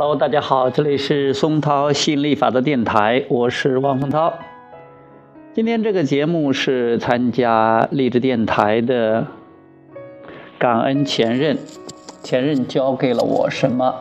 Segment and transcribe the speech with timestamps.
[0.00, 4.32] Hello，大家好，这里是松涛吸引力法则电台，我是汪松涛。
[5.52, 9.26] 今天这个节目是参加励志电台的
[10.56, 11.58] 感恩前任，
[12.22, 13.96] 前任教给了我什么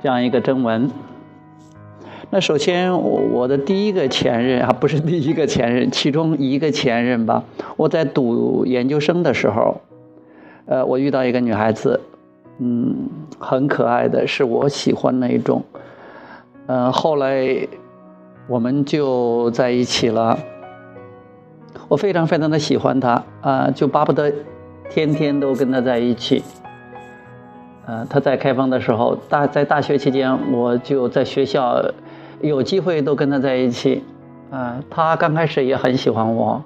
[0.00, 0.88] 这样一个征文。
[2.30, 7.42] 那首先，我的第一个前任啊，不是第一个前任，其中一个前任吧。
[7.76, 9.80] 我在读研究生的时候，
[10.66, 12.00] 呃，我遇到一个女孩子，
[12.58, 13.08] 嗯，
[13.38, 15.62] 很可爱的，是我喜欢那一种。
[16.66, 17.66] 嗯，后来
[18.46, 20.38] 我们就在一起了。
[21.88, 24.32] 我非常非常的喜欢她啊，就巴不得
[24.90, 26.42] 天天都跟她在一起。
[27.86, 31.82] 呃，她在开封的时候，大在大学期间，我就在学校。
[32.40, 34.04] 有机会都跟他在一起，
[34.48, 36.62] 啊，他刚开始也很喜欢我，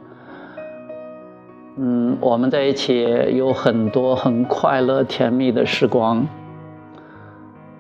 [1.77, 3.03] 嗯，我们在一起
[3.35, 6.27] 有很多很快乐甜蜜的时光。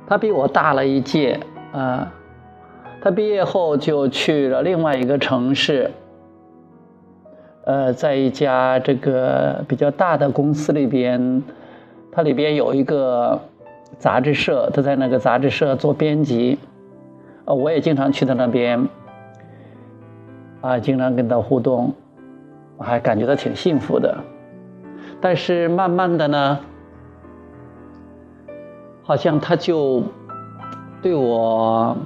[0.07, 1.39] 他比我大了一届，
[1.73, 2.11] 啊，
[3.03, 5.91] 他毕业后就去了另外一个城市，
[7.65, 11.43] 呃，在一家这个比较大的公司里边，
[12.11, 13.39] 他里边有一个
[13.99, 16.59] 杂志社，他在那个杂志社做编辑。
[17.45, 18.89] 呃，我也经常去他那边，
[20.63, 21.93] 啊，经常跟他互动，
[22.83, 24.17] 还感觉到挺幸福的。
[25.21, 26.59] 但是慢慢的呢，
[29.03, 30.03] 好像他就
[31.01, 31.97] 对我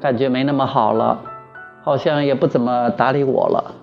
[0.00, 1.20] 感觉没那么好了，
[1.82, 3.74] 好像也不怎么搭理我了。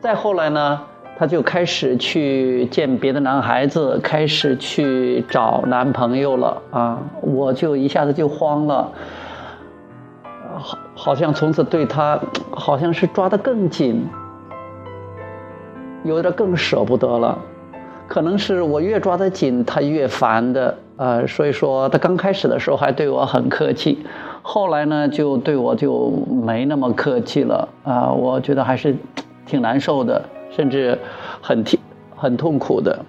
[0.00, 0.80] 再后来呢？
[1.14, 6.98] 他就开始去见别的男孩子，开始去找男朋友了啊！
[7.20, 8.90] 我就一下子就慌了，
[10.58, 14.06] 好，好像从此对他好像是抓得更紧，
[16.04, 17.38] 有点更舍不得了。
[18.06, 21.26] 可能是我越抓得紧，他越烦的啊。
[21.26, 24.04] 所以说，他刚开始的时候还对我很客气，
[24.42, 28.12] 后来呢，就对我就没那么客气了啊。
[28.12, 28.94] 我觉得还是
[29.46, 30.22] 挺难受的。
[30.54, 30.98] 甚至
[31.40, 31.80] 很挺、
[32.14, 33.02] 很痛苦的。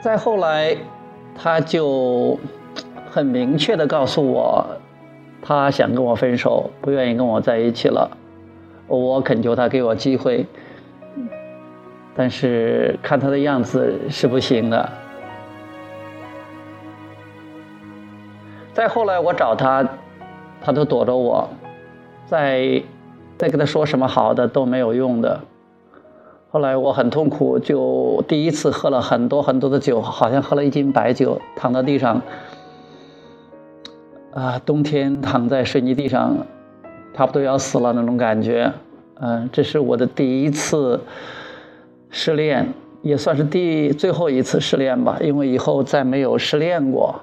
[0.00, 0.76] 再后来，
[1.36, 2.36] 他就
[3.10, 4.66] 很明确的告诉我，
[5.42, 8.10] 他想跟我分手，不愿意跟我在一起了。
[8.86, 10.46] 我恳求他给我机会，
[12.14, 14.88] 但是看他的样子是不行的。
[18.72, 19.86] 再后来，我找他，
[20.60, 21.48] 他都躲着我，
[22.26, 22.82] 在。
[23.38, 25.40] 再跟他说什么好的都没有用的。
[26.50, 32.20] 后来我很痛苦，就第一次喝了很多很多的酒，好像喝了一斤白酒，躺在地上，
[34.32, 36.36] 啊，冬天躺在水泥地上，
[37.14, 38.72] 差不多要死了那种感觉。
[39.20, 41.00] 嗯，这是我的第一次
[42.10, 42.72] 失恋，
[43.02, 47.20] 也算是第最后一次失恋吧，因为以后再没有失恋过。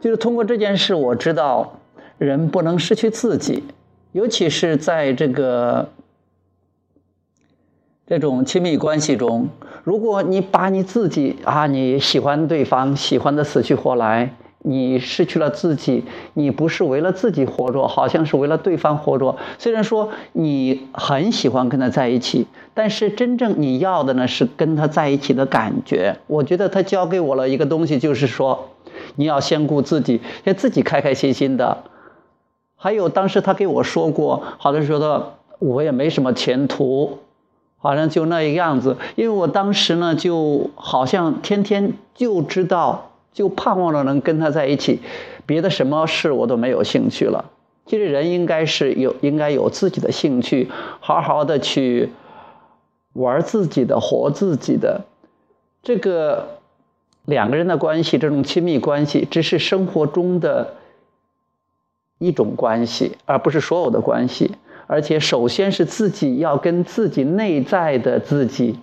[0.00, 1.80] 就是通过这件事，我知道
[2.18, 3.64] 人不能失去自己。
[4.12, 5.88] 尤其是在这个
[8.06, 9.48] 这种亲密关系中，
[9.82, 14.34] 如果你把你自己啊，你喜欢对方，喜欢的死去活来，
[14.66, 19.36] 你失去了自己，你不是为了自己活着，好像是为了对方活着。
[19.58, 26.16] 虽然说你很喜欢跟他在一起，但是真正你要的呢是跟他在一起的感觉。
[26.26, 28.70] 我觉得他教给我了一个东西，就是说
[29.16, 31.84] 你要先顾自己，先自己开开心心的。
[32.74, 37.18] 还有，当时他给我说过，好像说的我也没什么前途，
[37.76, 38.96] 好像就那一样子。
[39.16, 45.00] 因为我当时呢，就好像天天就知道，就盼望着能跟他在一起，
[45.44, 47.50] 别的什么事我都没有兴趣了。
[47.84, 52.08] 其实人应该是有，应该有自己的兴趣，好好的去
[53.12, 55.02] 玩自己的，活自己的。
[55.82, 56.60] 这个
[57.26, 60.76] 两个人的关系，这种亲密关系，只是生活中的。
[62.18, 64.52] 一种关系，而不是所有的关系。
[64.86, 68.78] 而且，首先是自己要跟自己内在的自己，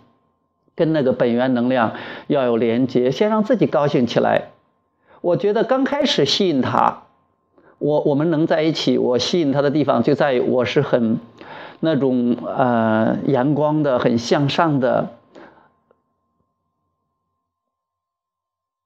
[0.81, 1.93] 跟那个本源能量
[2.25, 4.49] 要有连接，先让自己高兴起来。
[5.21, 7.03] 我觉得刚开始吸引他，
[7.77, 11.19] 我我们能在一起，我吸引他的地方就在于我是很
[11.81, 15.09] 那种呃阳光的、很向上的，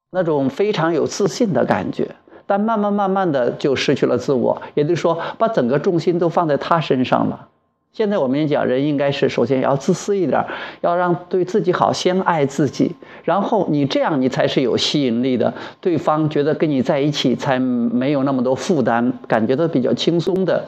[0.10, 2.16] 那种非常有自信的感觉。
[2.46, 7.48] 但慢慢慢慢的就失去了自我，也就是说，把整个重心都放在他身上了。
[7.96, 10.46] 现在我们也讲，人应该是首先要自私一点，
[10.82, 12.94] 要让对自己好，先爱自己，
[13.24, 20.66] 然后你这样你才是有吸引力的，对方觉得跟你在一起才没有那么多负担，感觉到比较轻松的，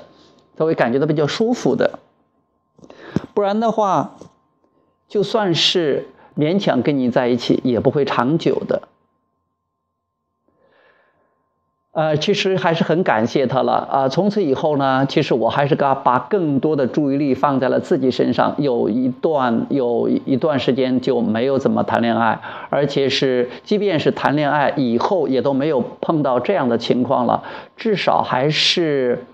[0.56, 2.00] 他会感觉到比较舒服的。
[3.33, 4.15] 不然的话，
[5.09, 6.07] 就算是
[6.38, 8.86] 勉强跟你在一起也不会长久的。
[11.97, 14.07] 呃，其实还是很感谢他了啊！
[14.07, 18.53] 从此以后呢，其实我还是把把更多的注意力放在了自己身上。
[18.59, 22.39] 有一段有一段时间就没有怎么谈恋爱，
[22.69, 27.41] 而且是即便是谈恋爱以后，也都没有碰到这样的情况了。
[27.75, 29.25] 至少还是，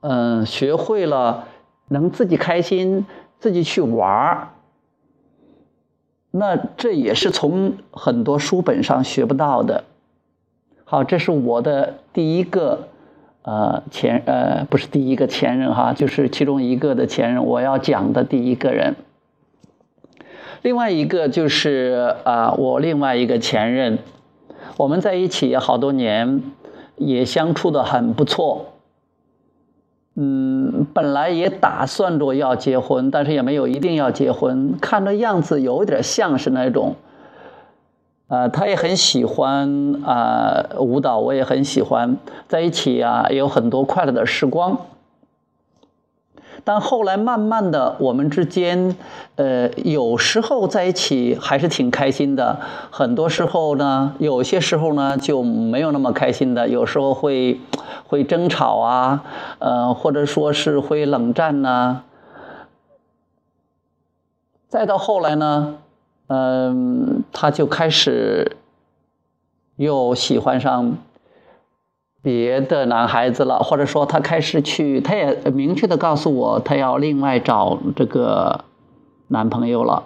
[0.00, 1.44] 嗯，学会了
[1.88, 3.04] 能自己开心，
[3.38, 4.48] 自己去玩儿。
[6.30, 9.84] 那这也是从很多书本上学不到的。
[10.90, 12.88] 好，这是我的第一个，
[13.42, 18.96] 呃，前呃不是第一个前任哈，就是其中一个的前任，我要讲的第一个人。
[20.62, 23.98] 另外一个就是啊，我另外一个前任，
[24.78, 26.42] 我们在一起好多年，
[26.96, 28.72] 也相处的很不错。
[30.14, 36.96] 嗯，本来也打算着要结婚，但是也没有一定要结婚，看着样子有点像是那种。
[38.28, 44.76] 呃，他也很喜欢啊舞蹈，我也很喜欢，在一起啊有很多快乐的时光。
[46.62, 48.94] 但后来慢慢的，我们之间，
[49.36, 52.60] 呃，有时候在一起还是挺开心的，
[52.90, 57.58] 很多时候呢，有些时候呢就没有那么开心的，有时候会
[58.06, 59.24] 会争吵啊，
[59.58, 62.02] 呃，或者说是会冷战呐。
[64.68, 65.78] 再到后来呢。
[66.28, 68.56] 嗯，他就开始
[69.76, 70.98] 又喜欢上
[72.20, 78.64] 别的男孩子了，或者说他开始去，他也明确的告诉我，他要另外找这个
[79.28, 80.04] 男朋友了。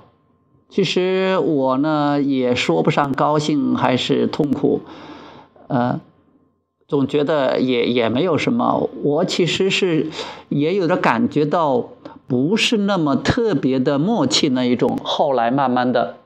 [0.69, 4.80] 其实我呢也说不上高兴还是痛苦，
[5.66, 6.00] 呃，
[6.86, 8.88] 总觉得也也没有什么。
[9.02, 10.06] 我其实是
[10.48, 11.88] 也有点感觉到。
[12.26, 16.16] 不是那么特别的默契那一种，后来慢慢的，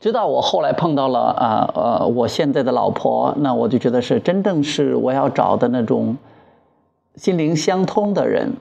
[0.00, 6.16] 直到我后来碰到了啊呃我现在的老婆，那我就觉得是真正是我要找的那种
[7.16, 8.54] 心灵相通的人。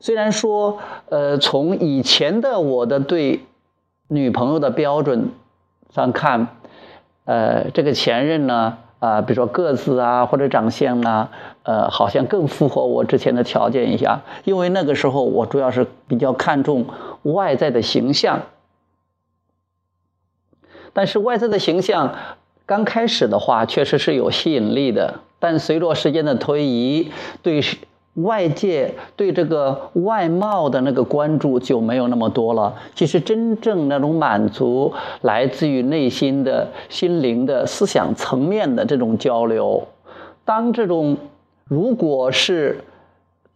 [0.00, 0.78] 虽然说
[1.08, 3.46] 呃从以前的我的对
[4.08, 5.30] 女朋友的标准
[5.94, 6.48] 上看，
[7.24, 8.78] 呃这个前任呢。
[8.98, 11.30] 啊，比如说个子啊，或者长相啊，
[11.62, 14.22] 呃，好像更符合我之前的条件一下。
[14.44, 16.86] 因为那个时候我主要是比较看重
[17.22, 18.40] 外在的形象，
[20.92, 22.14] 但是外在的形象
[22.64, 27.10] 刚开始的话确实是有吸引力的，但随着时间的推移，
[27.42, 27.60] 对。
[28.16, 32.74] 外界对这个外貌的那个关注就没有那么多了。
[32.94, 34.92] 其实真正那种满足，
[35.22, 39.86] 来自于内心的心灵的思想层面的这种交流。
[40.44, 41.16] 当这种
[41.64, 42.80] 如果是。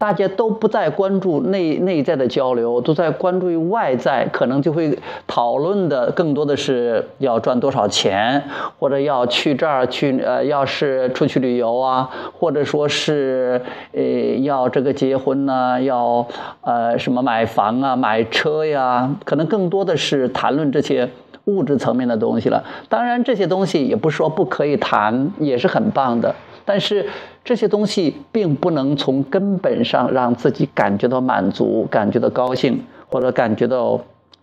[0.00, 8.42] 大家都不再关注内内在的交流，都在关注于外在，可能就会讨论的更多的是要赚多少钱，
[8.78, 13.60] 或者要去这儿去呃，要是出去旅游啊，或者说是
[13.92, 14.02] 呃
[14.40, 16.26] 要这个结婚呢，要
[16.62, 21.10] 呃什么买房啊、买车呀，可能更多的是谈论这些
[21.44, 22.64] 物质层面的东西了。
[22.88, 26.34] 当然这些东西也不是说不可以谈，也是很棒的。
[26.70, 27.04] 但是
[27.42, 34.00] 这些东西并不能从根本上让自己感觉到满足、感觉到高兴或者感觉到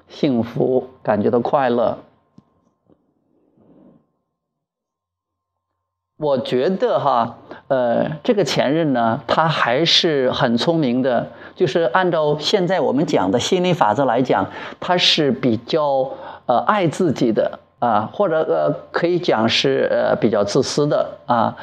[0.10, 1.98] 幸福、感觉到快乐。
[6.18, 7.38] 我觉得哈，
[7.70, 16.12] 呃，这个前任呢，他还是很聪明的，就是按照现在我们讲的心理法则来讲，他是比较
[16.46, 21.56] 呃爱自己的啊，或者呃可以讲是呃比较自私的啊。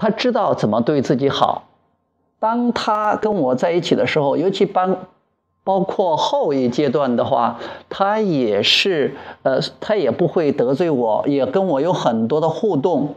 [0.00, 1.64] 他知道怎么对自己好。
[2.38, 4.88] 当他跟我在一起的时候，尤其包
[5.62, 7.58] 包括后一阶段的话，
[7.90, 13.14] 他也是呃，他也不会得罪我，也跟我有很多的互动，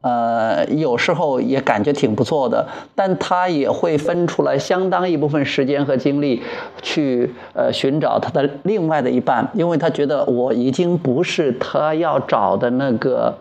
[0.00, 2.66] 呃，有时候也感觉挺不错的。
[2.94, 6.42] 但他也会分出来相当一部分时间和精力
[6.80, 13.36] 去呃寻找他的另外的一半，因为他觉得我已经不是他要找的那个。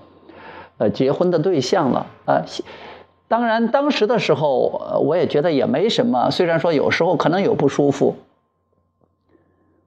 [0.90, 2.44] 结婚的对象了啊！
[3.28, 6.30] 当然，当时的时候，我也觉得也没什么。
[6.30, 8.16] 虽然说有时候可能有不舒服，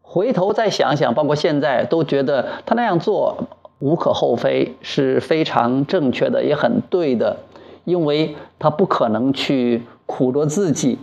[0.02, 3.46] 回头再想想，包括现在，都觉得他那样做
[3.78, 7.36] 无可厚非，是非常正确的，也很对的，
[7.84, 10.98] 因为他不可能去苦着自己，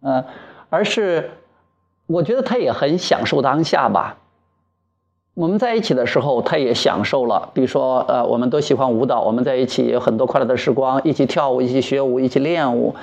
[0.00, 0.24] 呃，
[0.70, 1.30] 而是
[2.06, 4.16] 我觉得他也很享受当下吧。
[5.34, 7.50] 我们在一起的时候，他也享受了。
[7.52, 12.94] 比如说，呃，我们都喜欢舞蹈，我们在一起有很多快乐的时光，一起跳舞，一起学舞，一起练舞，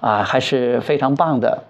[0.00, 1.64] 啊，还是非常棒的。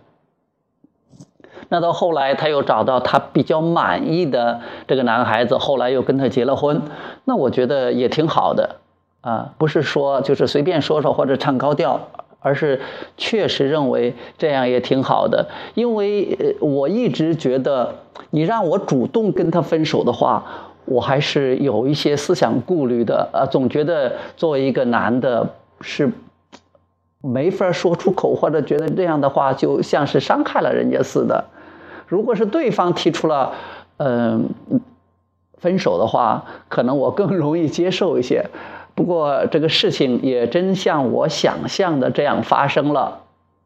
[1.71, 6.83] 那到后来，他又找到他比较满意的这个男孩子，后来又跟他结了婚。
[7.25, 8.77] 那我觉得也挺好的
[9.23, 11.99] 啊，不是说就是随便说说或者唱高调，
[12.41, 12.81] 而是
[13.17, 15.49] 确实认为这样也挺好的。
[15.75, 17.95] 因为我一直觉得，
[18.31, 20.45] 你让我主动跟他分手的话，
[20.87, 26.11] 我还是有一些思想顾虑的呃，总觉得作为一个男的，是。
[27.23, 31.45] 没法说出口，或者觉得这样的话就像是伤害了人家似的。
[32.07, 33.53] 如果是对方提出了，
[33.99, 34.49] 嗯，
[35.59, 38.47] 分手的话，可能我更容易接受一些。
[38.95, 43.23] 不过这个事情也真像我想象的这样发生了，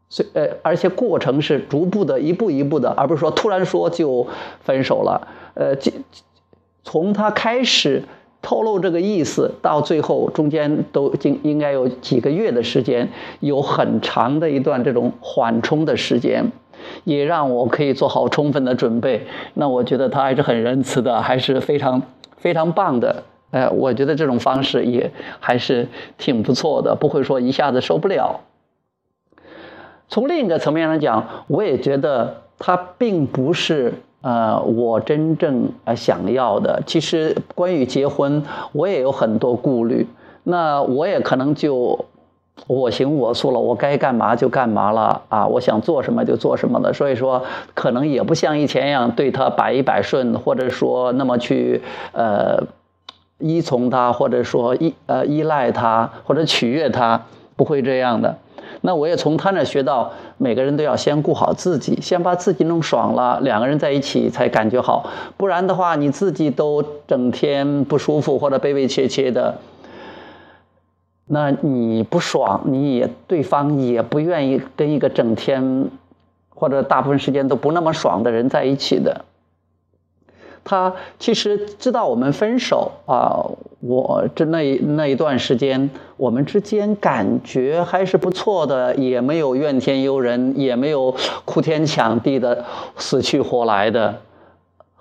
[0.09, 4.27] 所呃，而且过程是逐步的，一步一步的，而不是说突然说就
[4.61, 5.29] 分手了。
[5.55, 5.75] 呃，
[6.83, 8.03] 从他开始。
[8.47, 13.09] 透露这个意思，到最后中间都经应该有几个月的时间，
[13.41, 16.45] 有很长的一段这种缓冲的时间，
[17.05, 19.27] 也让我可以做好充分的准备。
[19.55, 22.03] 那我觉得他还是很仁慈的，还是非常
[22.37, 23.23] 非常棒的。
[23.55, 25.87] 哎，我觉得这种方式也还是
[26.19, 28.41] 挺不错的，不会说一下子受不了。
[30.09, 33.95] 从另一个层面来讲，我也觉得他并不是。
[34.27, 38.43] 呃，我真正呃想要的，其实关于结婚，
[38.73, 40.09] 我也有很多顾虑。
[40.45, 42.07] 那我也可能就
[42.67, 46.91] 我行我素了，我该干嘛就干嘛了啊，我想做什么就做什么的。
[46.95, 47.45] 所以说，
[47.75, 51.83] 可能也不像以前一样对他百依百顺，或者说那么去
[52.13, 52.63] 呃
[53.45, 58.39] 依从他，或者说依呃依赖他或者取悦他，不会这样的。
[58.81, 65.11] 那我也从他那学到，每个人都要先顾好自己，先把自己弄爽了，两个人在一起才感觉好。
[65.37, 69.59] 不然的话，你自己都整天不舒服或者悲悲切切的，
[71.27, 75.91] 那你不爽，你也对方也不愿意跟一个整天
[76.49, 79.25] 或者大部分时间都不那么爽的人在一起的。
[80.65, 83.45] 他其实知道我们分手啊，
[83.81, 92.65] 我这那那一段时间，我们之间感觉还是不错的，也没有怨天尤人，也没有哭天抢地的
[92.97, 94.15] 死去活来的。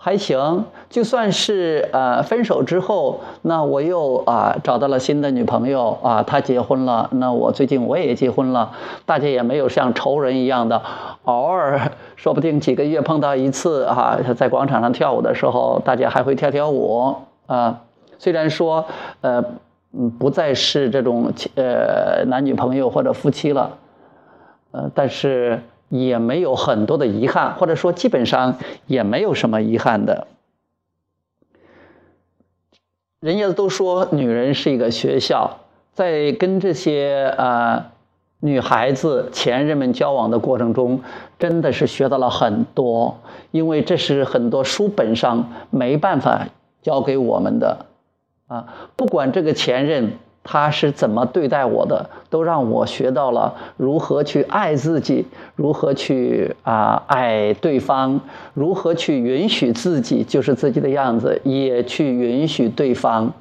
[0.05, 8.69] 还行，就算是呃分手之后，那我又啊找到了新的女朋友啊，她结婚了，那我最近我也结婚了，
[9.05, 10.81] 大家也没有像仇人一样的，
[11.23, 11.79] 偶尔
[12.17, 17.15] 说不定几个月碰到一次啊，在广场上跳舞的时候，大家还会跳跳舞
[17.47, 17.79] 啊。
[18.17, 18.83] 虽然说
[19.21, 19.41] 呃
[19.93, 23.77] 嗯不再是这种呃男女朋友或者夫妻了，
[24.71, 25.61] 呃，但是。
[25.89, 30.27] 也没有很多的遗憾，或者说基本上也没有什么遗憾的。
[33.19, 35.59] 人家都说女人是一个学校，
[35.93, 37.85] 在跟这些呃
[38.39, 41.01] 女孩子前任们交往的过程中，
[41.39, 43.19] 真的是学到了很多，
[43.51, 46.47] 因为这是很多书本上没办法
[46.81, 47.85] 教给我们的
[48.47, 50.13] 啊，不管这个前任。
[50.43, 58.19] 他是怎么对待我的，都让我学到了如何去爱自己，如何去啊爱对方，
[58.53, 63.31] 如何去允许自己就是自己的样子，也去允许对方。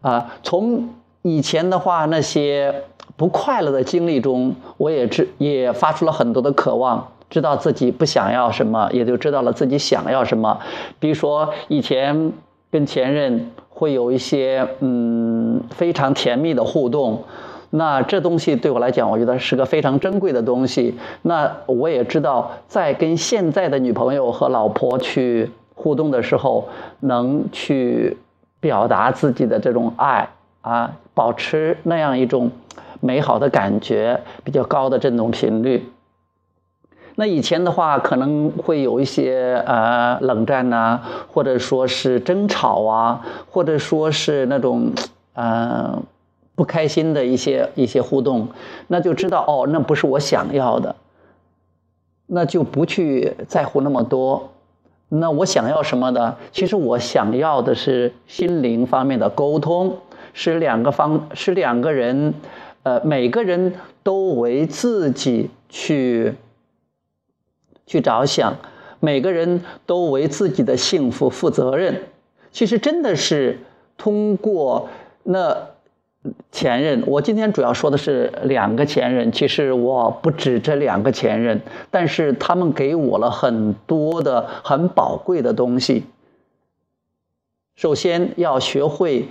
[0.00, 0.88] 啊，从
[1.22, 2.74] 以前的话那些
[3.16, 10.58] 不快乐的经历中，我也知也发出了很多的渴望，知道自己不想要什么，也就知道了自己想要什么。
[10.98, 12.32] 比如说以前
[12.72, 13.52] 跟前任。
[13.78, 15.37] 会有一些嗯
[15.70, 17.24] 非常甜蜜的互动，
[17.70, 20.96] 那这东西对我来讲，我觉得是个非常珍贵的东西。
[21.22, 26.68] 那我也知道，在跟现在的女朋友和老婆去互动的时候，
[27.00, 28.16] 能去
[28.60, 30.28] 表达自己的这种爱
[30.62, 32.50] 啊，保持那样一种
[33.00, 35.88] 美好的感觉，比较高的振动频率。
[37.20, 41.00] 那以前的话，可能会有一些呃冷战呐，
[41.32, 44.92] 或者说是争吵啊，或者说是那种
[45.38, 46.02] 呃
[46.56, 48.48] 不开心的一些一些互动，
[48.88, 50.96] 那就知道哦，那不是我想要的，
[52.26, 54.50] 那就不去在乎那么多。
[55.08, 56.36] 那我想要什么呢？
[56.50, 59.98] 其实我想要的是心灵方面的沟通，
[60.34, 62.34] 是两个方，是两个人，
[62.82, 66.34] 呃，每个人都为自己去。
[67.90, 68.54] 去着想，
[69.00, 72.02] 每个人都为自己的幸福负责任。
[72.52, 73.60] 其实真的是
[73.96, 74.90] 通过
[75.30, 75.68] 那
[76.50, 79.30] 前任，我今天主要说的是两个前任。
[79.30, 86.04] 其实我不止这两个前任，但是他们给我了很多的很宝贵的东西。
[87.76, 89.28] 首先要学会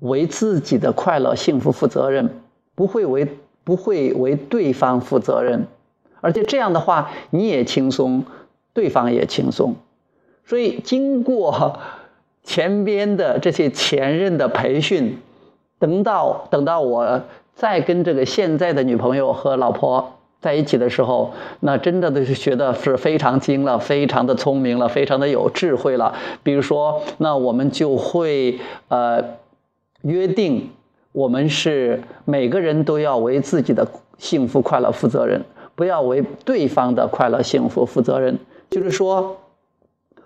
[0.00, 2.40] 为自己的快乐幸福负责任，
[2.74, 5.68] 不会为不会为对方负责任。
[6.20, 8.24] 而且这样的话，你也轻松，
[8.74, 9.76] 对方也轻松。
[10.44, 11.78] 所以经过
[12.42, 15.18] 前边的这些前任的培训，
[15.78, 17.22] 等到等到我
[17.54, 20.12] 再跟这个现在的女朋友和老婆。
[20.40, 26.14] 在一起的时候，那真的都是学的是非常精了，非常的聪明了，非常的有智慧了。
[26.42, 29.22] 比如说，那我们就会呃
[30.00, 30.70] 约定，
[31.12, 35.44] 我们是每个人都要为自己的幸福快乐负责任，
[35.74, 38.38] 不要为对方的快乐幸福负责任。
[38.70, 39.36] 就是说，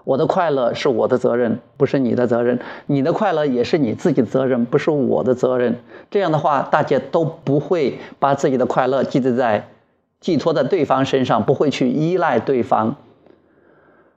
[0.05, 5.81] 我的快乐是我的责任，不是你的责任；你的快乐也是你自己的责任，不是我的责任。
[6.11, 9.69] 这样的话，大家都不会把自己的快乐寄托在。
[10.21, 12.97] 寄托在对方身上，不会去依赖对方。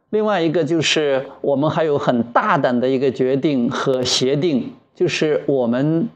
[0.10, 6.08] 另外一个就是，我们还有很大胆的一个决定和协定，就是我们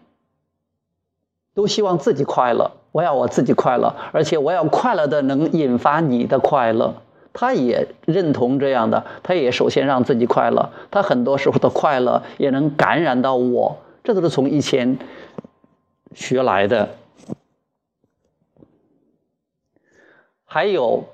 [1.53, 2.71] 都希望自己快乐。
[2.93, 6.93] 我要我自己快乐，而且我要快乐的能引发你的快乐。
[7.33, 10.71] 他也认同这样的，他也首先让自己快乐。
[10.89, 14.97] 他很多时候的快乐也能感染到我，这都是从以前
[16.13, 16.89] 学来的。
[20.45, 21.05] 还有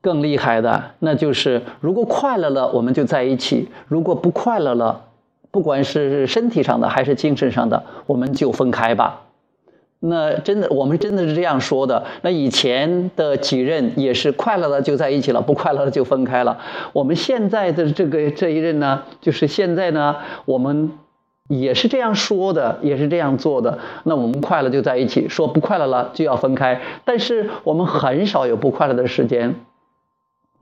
[0.00, 5.04] 更厉害的，那就是如果快乐了，我们就在一起；如果不快乐了，
[5.52, 9.22] 不管是身体上的还是精神上的，我们就分开吧。
[10.04, 12.04] 那真的，我们真的是这样说的。
[12.22, 16.58] 那以前的几任也是快乐了就在一起了，不快乐了就分开了。
[16.92, 20.92] 我们现在的这个这一任呢，就是现在呢，我们。
[21.48, 23.78] 也是这样说的，也是这样做的。
[24.04, 26.80] 那我们快乐就在一起，说不快乐了就要分开。
[27.04, 29.56] 但是我们很少有不快乐的时间，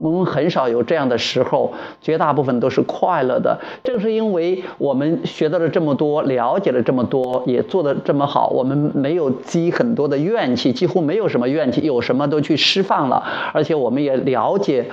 [0.01, 3.59] 我们很少有这样的时候，绝大部分都是快乐的。
[3.83, 14.87] 正是因为我们学到了这么多，了解了这么多，也做得这么好，我们没有积很多的怨气，几乎没有什么怨气，有什么都去释放了，而且我们也了解。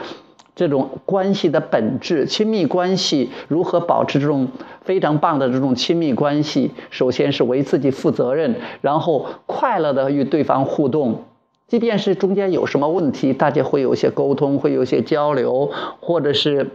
[0.55, 4.49] 这种关系的本质，亲密关系如何保持这种
[4.83, 6.73] 非常棒的这种亲密关系？
[6.90, 11.23] 首先是为自己负责任，然后快乐的与对方互动，
[11.68, 16.70] 即便是中间有什么问题，大家会有些沟通，会有些交流，或者是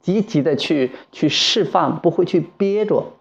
[0.00, 3.12] 积极的去去释放，不会去憋着。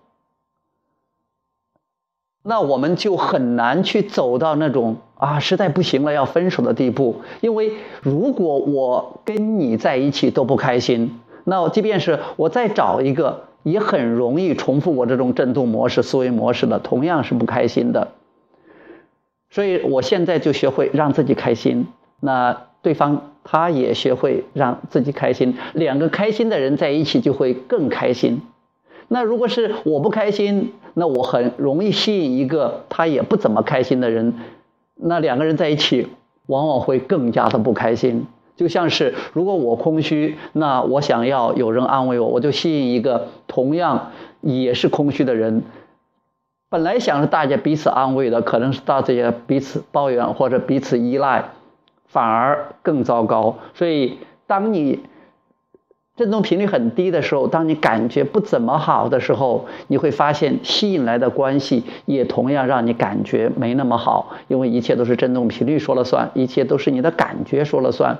[2.43, 7.21] 那我们就很难去走到那种啊，实在不行了要分手的地步。
[7.41, 18.07] 因为如果我跟你在一起都不开心，那即便是我再找一个，也很容易重复我这种振动模式、思维模式的，同样是不开心的。
[19.51, 21.85] 所以我现在就学会让自己开心，
[22.19, 28.41] 那对方他也学会让自己开心，两个开心的人在一起就会更开心。
[29.09, 34.35] 那如果是我不开心，那我很容易吸引一个他也不怎么开心的人，
[34.95, 36.07] 那两个人在一起
[36.47, 38.25] 往往会更加的不开心。
[38.55, 45.63] 就像是如果我空虚，那我想要有人安慰我，我就吸引一个同样也是空虚的人。
[46.71, 51.49] 本来想着大家彼此安慰的，可能是大家彼此抱怨或者彼此依赖，
[52.07, 53.57] 反而更糟糕。
[53.75, 55.01] 所以当你。
[56.17, 68.19] 振动频率很低的时候，当你感觉不怎么好的时候，你会发现吸引来的关系也同样让你感觉没那么好，因为一切都是振动频率说了算，一切都是你的感觉说了算。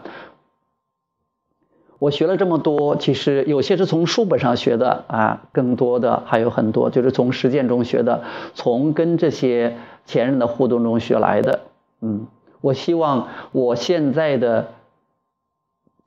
[2.02, 8.24] 我学了这么多，其实有些是从书本上学的啊，更多的还有很多就是从实践中学的，
[8.56, 11.60] 从跟这些前任的互动中学来的。
[12.02, 12.26] 嗯，
[12.60, 14.70] 我希望我现在的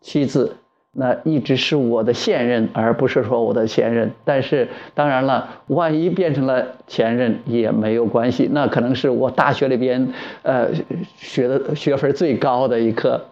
[0.00, 0.56] 妻子。
[0.96, 4.12] 那一直是我的现任，而不是说我的前任。
[4.24, 10.70] 但是当然了，万一变成了前任也没有关系，那可能是我大学里边呃
[11.16, 13.26] 学的学分最高的一课。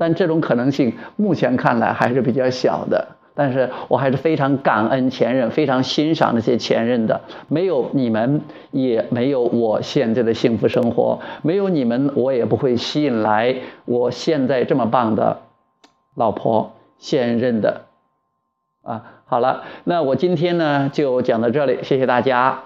[0.00, 3.08] 但这种可能性目前看来还是比较小的。
[3.34, 7.20] 但是我还是非常感恩前任，非常欣赏那些前任的。
[7.48, 15.42] 没有你们，也没有我现在的幸福生活；没有你们，我也不会吸引来我现在这么棒的
[16.14, 16.72] 老婆。
[16.98, 17.86] 现任的，
[18.82, 22.64] 啊，好了，那我今天呢就讲到这里，谢谢大家，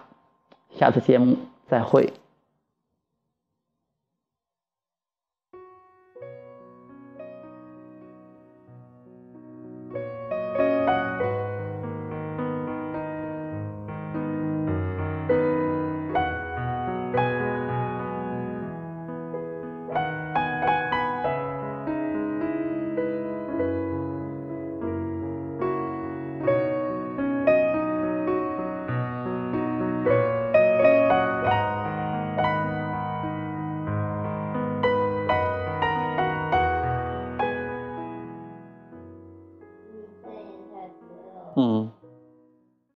[0.77, 1.37] 下次节目
[1.68, 2.23] 再会。